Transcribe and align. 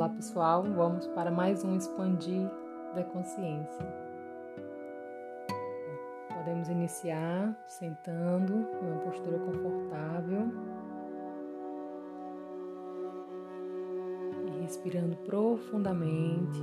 Olá 0.00 0.08
pessoal, 0.08 0.62
vamos 0.62 1.06
para 1.08 1.30
mais 1.30 1.62
um 1.62 1.76
expandir 1.76 2.48
da 2.94 3.04
consciência. 3.04 3.86
Podemos 6.32 6.70
iniciar 6.70 7.54
sentando 7.66 8.66
em 8.80 8.86
uma 8.86 9.00
postura 9.02 9.38
confortável 9.38 10.50
e 14.46 14.62
respirando 14.62 15.16
profundamente. 15.18 16.62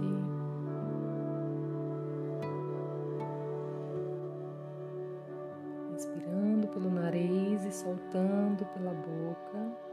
Inspirando 5.94 6.68
pelo 6.70 6.90
nariz 6.90 7.64
e 7.66 7.72
soltando 7.72 8.66
pela 8.74 8.96
boca. 8.96 9.87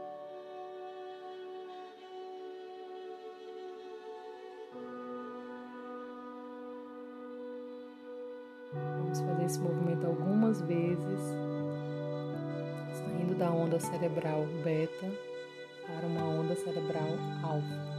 Algumas 10.05 10.61
vezes, 10.61 11.19
saindo 12.93 13.35
da 13.35 13.51
onda 13.51 13.79
cerebral 13.79 14.45
beta 14.63 15.11
para 15.85 16.07
uma 16.07 16.23
onda 16.23 16.55
cerebral 16.55 17.07
alfa. 17.43 17.95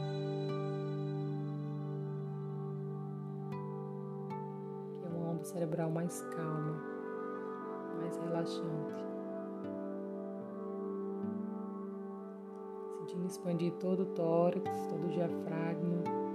Que 5.01 5.07
é 5.07 5.09
uma 5.09 5.31
onda 5.33 5.45
cerebral 5.45 5.91
mais 5.91 6.23
calma, 6.23 6.83
mais 7.99 8.17
relaxante. 8.17 9.05
Sentindo 12.99 13.27
expandir 13.27 13.73
todo 13.75 14.03
o 14.03 14.07
tórax, 14.07 14.71
todo 14.89 15.07
o 15.07 15.11
diafragma. 15.11 16.26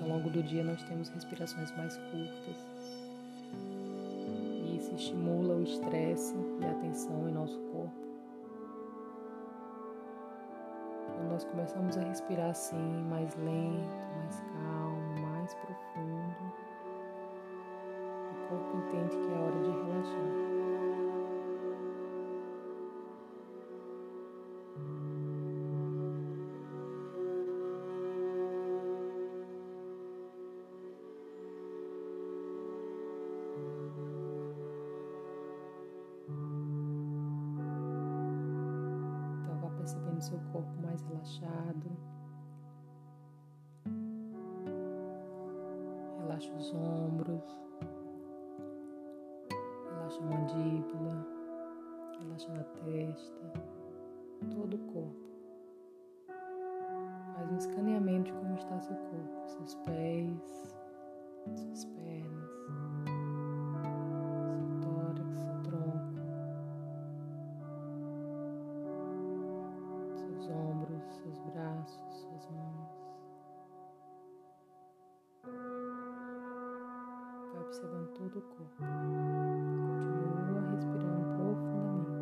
Ao 0.00 0.08
longo 0.08 0.30
do 0.30 0.42
dia 0.42 0.62
nós 0.62 0.82
temos 0.84 1.08
respirações 1.08 1.70
mais 1.76 1.96
curtas. 1.96 2.66
E 4.64 4.76
isso 4.76 4.94
estimula 4.94 5.56
o 5.56 5.62
estresse 5.62 6.34
e 6.60 6.64
a 6.64 6.74
tensão 6.74 7.28
em 7.28 7.32
nosso 7.32 7.58
corpo. 7.72 8.08
Quando 11.06 11.30
nós 11.30 11.44
começamos 11.44 11.96
a 11.96 12.02
respirar 12.02 12.50
assim, 12.50 12.76
mais 13.08 13.34
lento, 13.36 14.07
corpo 40.52 40.72
mais 40.82 41.00
relaxado. 41.02 41.90
Relaxa 46.20 46.52
os 46.54 46.74
ombros, 46.74 47.58
relaxa 49.90 50.20
a 50.20 50.26
mandíbula, 50.26 51.26
relaxa 52.20 52.52
na 52.52 52.64
testa, 52.64 53.52
todo 54.50 54.74
o 54.74 54.92
corpo. 54.92 55.28
Faz 57.34 57.50
um 57.52 57.56
escaneamento 57.56 58.32
de 58.32 58.38
como 58.38 58.54
está 58.56 58.80
seu 58.80 58.96
corpo, 58.96 59.48
seus 59.48 59.74
pés, 59.76 60.76
suas 61.54 61.84
pernas. 61.84 62.37
Todo 78.28 78.38
o 78.38 78.42
corpo. 78.42 78.76
Continua 80.36 80.60
respirando 80.72 81.24
profundamente. 81.36 82.18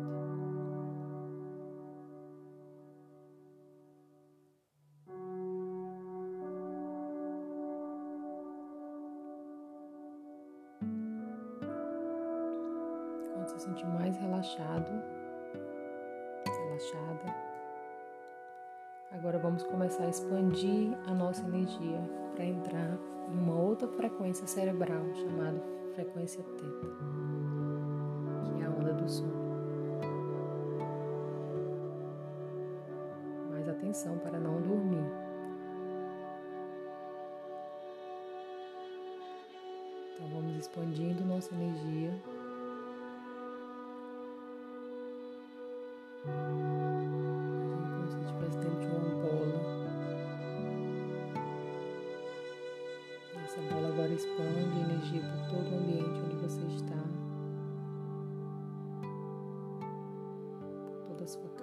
Quando 13.33 13.47
se 13.49 13.59
sentir 13.59 13.87
mais 13.87 14.17
relaxado, 14.17 14.91
relaxada, 16.45 17.35
agora 19.11 19.37
vamos 19.39 19.63
começar 19.63 20.05
a 20.05 20.09
expandir 20.09 20.97
a 21.05 21.13
nossa 21.13 21.45
energia 21.45 21.99
para 22.33 22.45
entrar 22.45 22.97
em 23.29 23.37
uma 23.37 23.59
outra 23.59 23.87
frequência 23.89 24.47
cerebral 24.47 25.03
chamada 25.15 25.76
frequência 25.97 26.43
teta, 26.43 26.87
que 28.43 28.61
é 28.61 28.65
a 28.67 28.69
onda 28.69 28.93
do 28.93 29.09
sono. 29.09 29.33
Mais 33.49 33.67
atenção 33.67 34.15
para 34.19 34.39
não 34.39 34.61
dormir. 34.61 35.11
Então 40.13 40.27
vamos 40.29 40.55
expandindo 40.55 41.25
nossa 41.25 41.51
energia. 41.55 42.13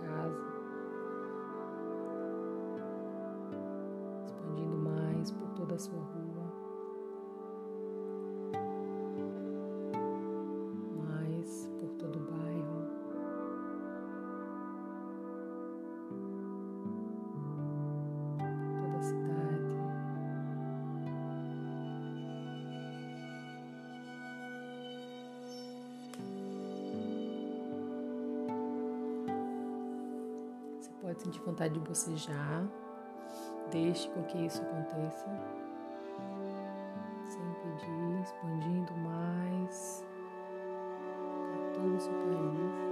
Casa, 0.05 0.41
expandindo 4.27 4.77
mais 4.77 5.31
por 5.33 5.49
toda 5.51 5.75
a 5.75 5.79
sua 5.79 5.99
rua. 5.99 6.24
Pode 31.15 31.23
sentir 31.23 31.41
vontade 31.41 31.75
de 31.75 31.81
bocejar. 31.81 32.69
Deixe 33.71 34.09
com 34.11 34.23
que 34.25 34.39
isso 34.39 34.61
aconteça. 34.63 35.27
Sem 37.25 37.43
pedir, 37.63 38.21
expandindo 38.23 38.93
mais 38.97 40.05
para 41.51 41.71
todo 41.73 41.95
o 41.95 42.01
seu 42.01 42.13
país. 42.13 42.85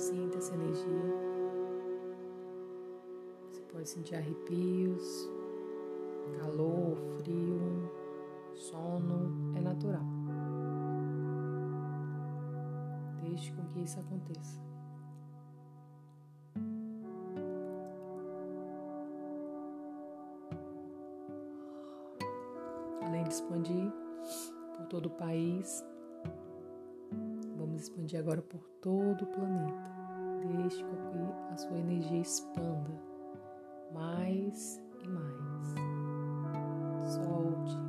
Sinta 0.00 0.38
essa 0.38 0.54
energia. 0.54 1.14
Você 3.50 3.60
pode 3.72 3.88
sentir 3.88 4.14
arrepios, 4.14 5.28
calor, 6.40 6.96
frio, 7.18 7.90
sono, 8.54 9.52
é 9.56 9.60
natural. 9.60 10.17
Deixe 13.38 13.52
com 13.52 13.62
que 13.68 13.80
isso 13.82 14.00
aconteça. 14.00 14.60
Além 23.00 23.22
de 23.22 23.28
expandir 23.28 23.92
por 24.76 24.86
todo 24.86 25.06
o 25.06 25.10
país, 25.10 25.86
vamos 27.56 27.82
expandir 27.82 28.18
agora 28.18 28.42
por 28.42 28.60
todo 28.80 29.22
o 29.22 29.26
planeta. 29.26 29.88
Deixe 30.40 30.82
que 30.82 31.52
a 31.52 31.56
sua 31.56 31.78
energia 31.78 32.20
expanda 32.20 33.00
mais 33.92 34.82
e 35.00 35.08
mais. 35.08 35.74
Solte, 37.06 37.87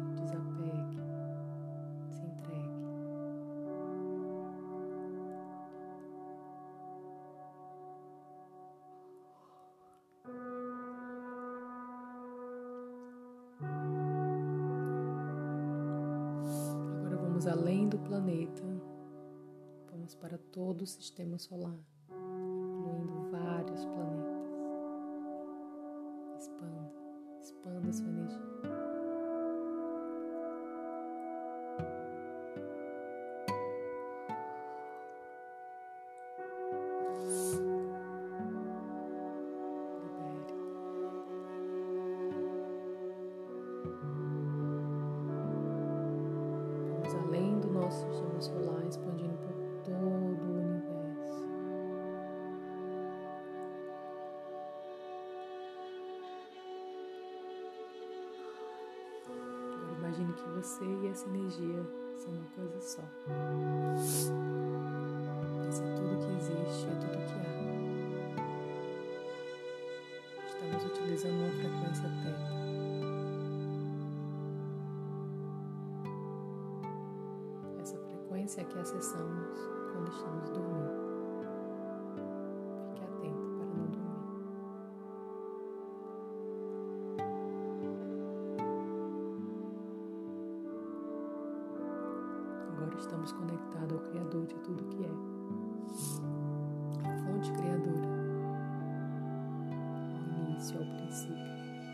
vamos 17.39 17.47
além 17.47 17.87
do 17.87 17.97
planeta, 17.97 18.63
vamos 19.89 20.13
para 20.13 20.37
todo 20.37 20.81
o 20.81 20.87
sistema 20.87 21.37
solar. 21.37 21.79
Você 60.69 60.85
e 60.85 61.07
essa 61.07 61.27
energia 61.27 61.83
são 62.15 62.31
uma 62.31 62.45
coisa 62.55 62.79
só. 62.79 63.01
Isso 65.67 65.83
é 65.83 65.95
tudo 65.95 66.19
que 66.19 66.31
existe, 66.37 66.85
é 66.85 66.95
tudo 66.95 67.17
que 67.25 67.33
há. 67.33 67.49
Estamos 70.45 70.85
utilizando 70.85 71.39
uma 71.39 71.49
frequência 71.49 72.09
teta. 72.23 72.49
Essa 77.81 77.97
frequência 77.97 78.61
é 78.61 78.63
que 78.65 78.77
acessamos 78.77 79.57
quando 79.91 80.11
estamos 80.11 80.49
dormindo. 80.49 80.98
Estamos 92.99 93.31
conectados 93.31 93.93
ao 93.93 93.99
Criador 94.09 94.45
de 94.45 94.55
tudo 94.55 94.83
que 94.85 95.05
é, 95.05 95.09
a 97.09 97.15
fonte 97.23 97.51
criadora, 97.53 98.09
ao 100.15 100.21
início, 100.49 100.77
ao 100.77 100.85
princípio, 100.85 101.35
a 101.35 101.57
fonte. 101.57 101.89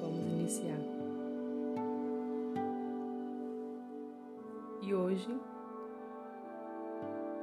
Vamos 0.00 0.26
iniciar. 0.26 0.80
E 4.82 4.94
hoje, 4.94 5.40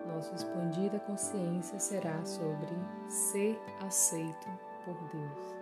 nossa 0.08 0.36
expandida 0.36 1.00
consciência 1.00 1.80
será 1.80 2.26
sobre 2.26 2.76
ser 3.08 3.58
aceito 3.80 4.48
por 4.84 4.96
Deus. 5.14 5.59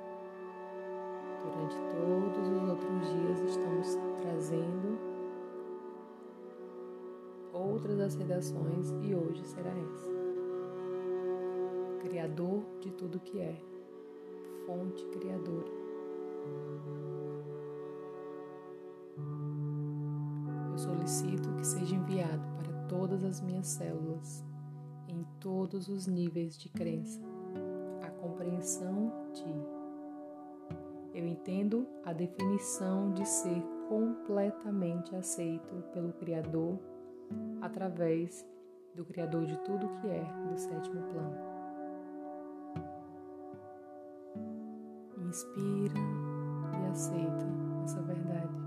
Durante 1.48 1.76
todos 1.96 2.50
os 2.50 2.70
outros 2.70 3.08
dias 3.08 3.40
estamos 3.50 3.98
trazendo 4.22 5.00
outras 7.54 8.00
aceitações 8.02 8.92
e 9.02 9.16
hoje 9.16 9.46
será 9.46 9.70
essa. 9.70 10.12
Criador 12.02 12.64
de 12.82 12.92
tudo 12.92 13.20
que 13.20 13.40
é, 13.40 13.56
fonte 14.66 15.06
criadora. 15.06 15.72
Eu 20.72 20.78
solicito 20.78 21.54
que 21.56 21.66
seja 21.66 21.96
enviado 21.96 22.46
para 22.58 22.74
todas 22.88 23.24
as 23.24 23.40
minhas 23.40 23.68
células, 23.68 24.44
em 25.08 25.26
todos 25.40 25.88
os 25.88 26.08
níveis 26.08 26.58
de 26.58 26.68
crença, 26.70 27.22
a 28.04 28.10
compreensão 28.10 29.14
de 29.34 29.77
eu 31.18 31.26
entendo 31.26 31.88
a 32.06 32.14
definição 32.14 33.12
de 33.12 33.28
ser 33.28 33.60
completamente 33.90 35.16
aceito 35.16 35.84
pelo 35.92 36.14
Criador 36.14 36.78
através 37.60 38.46
do 38.94 39.04
Criador 39.04 39.48
de 39.48 39.58
tudo 39.62 39.90
que 40.00 40.08
é 40.10 40.24
do 40.48 40.56
sétimo 40.60 41.02
plano. 41.08 41.38
Inspira 45.28 46.00
e 46.84 46.92
aceita 46.92 47.46
essa 47.84 48.00
verdade. 48.04 48.67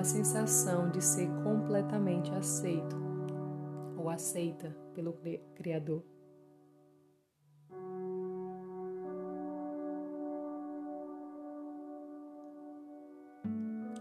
A 0.00 0.04
sensação 0.04 0.88
de 0.88 1.02
ser 1.04 1.28
completamente 1.44 2.32
aceito 2.32 2.96
ou 3.98 4.08
aceita 4.08 4.74
pelo 4.94 5.14
Criador. 5.54 6.02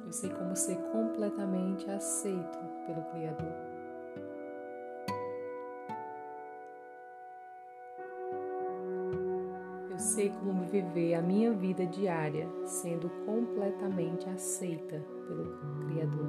Eu 0.05 0.13
sei 0.13 0.29
como 0.29 0.55
ser 0.55 0.77
completamente 0.93 1.89
aceito 1.89 2.57
pelo 2.87 3.03
Criador. 3.11 3.68
Sei 10.19 10.29
como 10.31 10.65
viver 10.65 11.13
a 11.13 11.21
minha 11.21 11.53
vida 11.53 11.85
diária 11.85 12.45
sendo 12.65 13.09
completamente 13.25 14.27
aceita 14.27 15.01
pelo 15.25 15.45
Criador. 15.87 16.27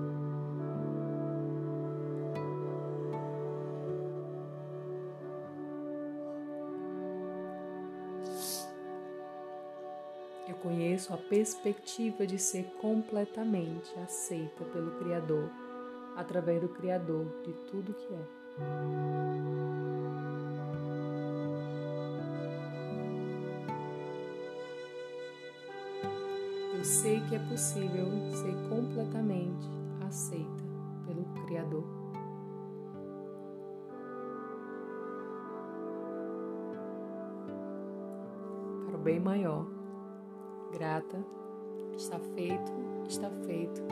Eu 10.47 10.55
conheço 10.63 11.13
a 11.13 11.17
perspectiva 11.17 12.25
de 12.25 12.39
ser 12.39 12.73
completamente 12.81 13.93
aceita 13.99 14.65
pelo 14.67 14.93
Criador 15.01 15.51
através 16.15 16.61
do 16.61 16.69
Criador 16.69 17.27
de 17.43 17.53
tudo 17.69 17.93
que 17.93 18.15
é. 18.15 19.51
Eu 26.81 26.85
sei 26.87 27.21
que 27.29 27.37
é 27.37 27.39
possível 27.41 28.07
ser 28.33 28.55
completamente 28.71 29.69
aceita 30.01 30.65
pelo 31.07 31.25
Criador. 31.45 31.85
Para 38.87 38.97
o 38.97 39.03
bem 39.03 39.21
maior. 39.21 39.67
Grata, 40.73 41.23
está 41.99 42.19
feito, 42.19 42.73
está 43.07 43.29
feito, 43.29 43.83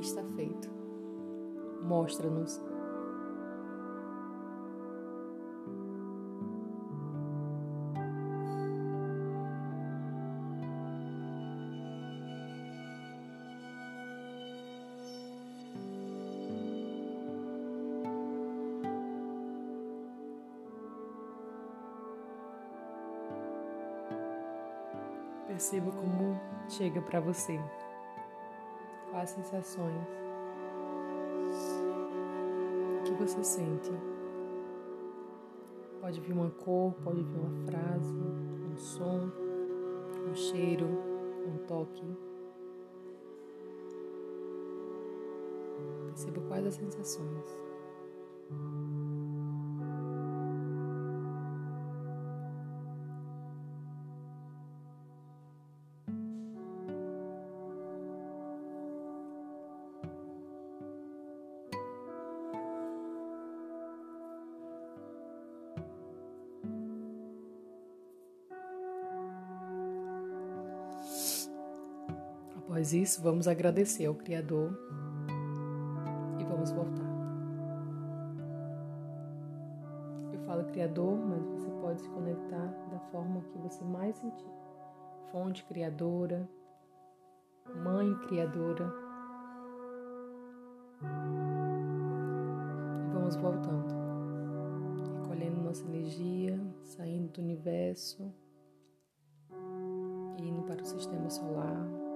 está 0.00 0.24
feito. 0.34 0.70
Mostra-nos 1.82 2.58
Perceba 25.60 25.92
como 25.92 26.40
chega 26.70 27.02
para 27.02 27.20
você. 27.20 27.60
Quais 29.10 29.28
sensações 29.28 30.08
que 33.04 33.12
você 33.12 33.44
sente. 33.44 33.90
Pode 36.00 36.18
vir 36.22 36.32
uma 36.32 36.48
cor, 36.48 36.94
pode 37.04 37.22
vir 37.22 37.36
uma 37.38 37.66
frase, 37.66 38.10
um 38.72 38.74
som, 38.78 39.30
um 40.30 40.34
cheiro, 40.34 40.86
um 41.46 41.58
toque. 41.66 42.06
Perceba 46.06 46.40
quais 46.48 46.66
as 46.68 46.74
sensações. 46.74 47.44
Após 72.80 72.94
isso, 72.94 73.20
vamos 73.20 73.46
agradecer 73.46 74.06
ao 74.06 74.14
Criador 74.14 74.72
e 76.40 76.44
vamos 76.44 76.70
voltar. 76.70 77.04
Eu 80.32 80.40
falo 80.46 80.64
Criador, 80.64 81.14
mas 81.14 81.44
você 81.44 81.70
pode 81.72 82.00
se 82.00 82.08
conectar 82.08 82.74
da 82.90 82.98
forma 83.12 83.42
que 83.42 83.58
você 83.58 83.84
mais 83.84 84.16
sentir. 84.16 84.48
Fonte 85.30 85.62
Criadora, 85.64 86.48
Mãe 87.84 88.14
Criadora. 88.26 88.90
E 93.04 93.12
vamos 93.12 93.36
voltando, 93.36 93.94
recolhendo 95.20 95.60
nossa 95.60 95.84
energia, 95.84 96.58
saindo 96.82 97.28
do 97.28 97.42
universo, 97.42 98.32
indo 100.38 100.62
para 100.62 100.80
o 100.80 100.86
sistema 100.86 101.28
solar. 101.28 102.09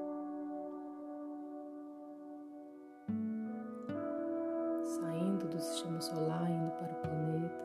Do 5.54 5.60
sistema 5.60 6.00
solar 6.00 6.50
indo 6.50 6.70
para 6.72 6.92
o 6.92 6.96
planeta, 6.96 7.64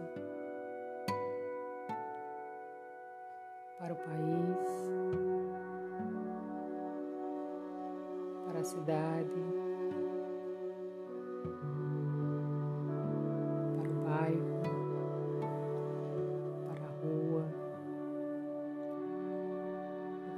para 3.77 3.93
o 3.93 3.97
país, 3.97 4.57
para 8.45 8.59
a 8.59 8.63
cidade, 8.63 9.29
para 13.77 13.89
o 13.89 13.93
bairro, 14.05 14.61
para 16.67 16.85
a 16.85 16.91
rua, 17.01 17.45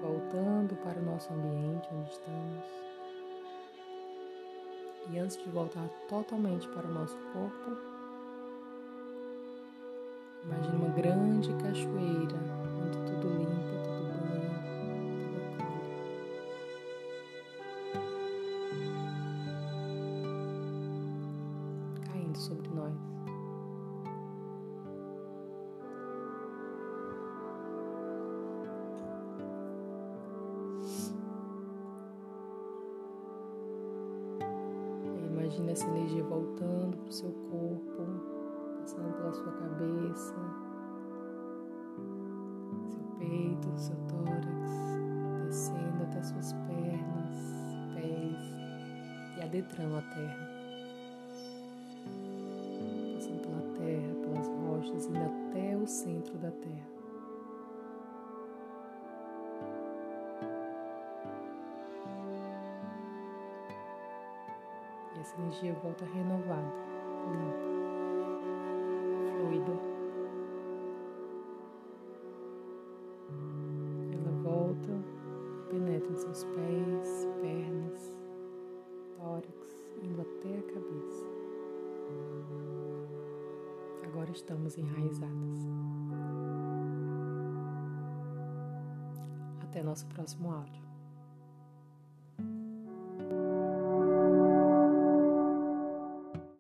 voltando 0.02 0.76
para 0.84 1.00
o 1.00 1.04
nosso 1.04 1.34
ambiente 1.34 1.90
onde 1.94 2.12
estamos. 2.12 2.91
E 5.10 5.18
antes 5.18 5.38
de 5.38 5.50
voltar 5.50 5.88
totalmente 6.08 6.68
para 6.70 6.88
o 6.88 6.94
nosso 6.94 7.18
corpo, 7.34 7.78
imagine 10.46 10.76
uma 10.76 10.90
grande 10.90 11.54
cachoeira 11.56 12.38
onde 12.82 12.98
tudo 13.12 13.28
limpa, 13.38 13.61
Imagine 35.62 35.72
essa 35.72 35.88
energia 35.90 36.24
voltando 36.24 36.98
para 36.98 37.08
o 37.08 37.12
seu 37.12 37.32
corpo, 37.32 38.04
passando 38.80 39.14
pela 39.16 39.32
sua 39.32 39.52
cabeça, 39.52 40.36
seu 42.90 43.04
peito, 43.20 43.72
seu 43.78 43.96
tórax, 44.08 44.72
descendo 45.46 46.04
até 46.04 46.24
suas 46.24 46.54
pernas, 46.54 47.36
pés 47.94 49.38
e 49.38 49.42
adentrando 49.44 49.98
a 49.98 50.02
terra. 50.02 50.61
Energia 65.42 65.74
volta 65.74 66.06
renovada, 66.06 66.74
limpa, 67.32 67.72
fluida. 69.28 69.72
Ela 74.14 74.32
volta, 74.44 74.92
penetra 75.70 76.12
em 76.12 76.16
seus 76.16 76.44
pés, 76.44 77.28
pernas, 77.42 78.18
tórax, 79.18 79.84
indo 80.04 80.22
até 80.22 80.58
a 80.58 80.74
cabeça. 80.74 81.26
Agora 84.06 84.32
estamos 84.32 84.78
enraizadas. 84.78 85.60
Até 89.64 89.82
nosso 89.82 90.06
próximo 90.08 90.52
áudio. 90.52 90.91